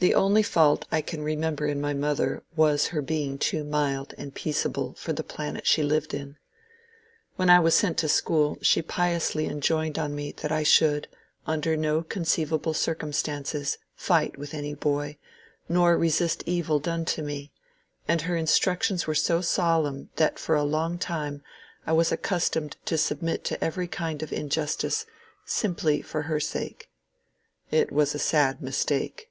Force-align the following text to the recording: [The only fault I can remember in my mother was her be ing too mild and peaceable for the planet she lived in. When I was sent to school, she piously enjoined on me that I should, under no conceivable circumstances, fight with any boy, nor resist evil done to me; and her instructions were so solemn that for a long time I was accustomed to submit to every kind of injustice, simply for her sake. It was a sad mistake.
[The 0.00 0.12
only 0.12 0.42
fault 0.42 0.86
I 0.90 1.00
can 1.02 1.22
remember 1.22 1.68
in 1.68 1.80
my 1.80 1.94
mother 1.94 2.42
was 2.56 2.88
her 2.88 3.00
be 3.00 3.22
ing 3.22 3.38
too 3.38 3.62
mild 3.62 4.12
and 4.18 4.34
peaceable 4.34 4.94
for 4.94 5.12
the 5.12 5.22
planet 5.22 5.68
she 5.68 5.84
lived 5.84 6.12
in. 6.12 6.36
When 7.36 7.48
I 7.48 7.60
was 7.60 7.76
sent 7.76 7.98
to 7.98 8.08
school, 8.08 8.58
she 8.60 8.82
piously 8.82 9.46
enjoined 9.46 9.96
on 9.96 10.12
me 10.12 10.32
that 10.38 10.50
I 10.50 10.64
should, 10.64 11.06
under 11.46 11.76
no 11.76 12.02
conceivable 12.02 12.74
circumstances, 12.74 13.78
fight 13.94 14.36
with 14.36 14.52
any 14.52 14.74
boy, 14.74 15.16
nor 15.68 15.96
resist 15.96 16.42
evil 16.44 16.80
done 16.80 17.04
to 17.04 17.22
me; 17.22 17.52
and 18.08 18.22
her 18.22 18.36
instructions 18.36 19.06
were 19.06 19.14
so 19.14 19.40
solemn 19.40 20.10
that 20.16 20.40
for 20.40 20.56
a 20.56 20.64
long 20.64 20.98
time 20.98 21.40
I 21.86 21.92
was 21.92 22.10
accustomed 22.10 22.78
to 22.86 22.98
submit 22.98 23.44
to 23.44 23.62
every 23.62 23.86
kind 23.86 24.24
of 24.24 24.32
injustice, 24.32 25.06
simply 25.44 26.02
for 26.02 26.22
her 26.22 26.40
sake. 26.40 26.90
It 27.70 27.92
was 27.92 28.12
a 28.12 28.18
sad 28.18 28.60
mistake. 28.60 29.30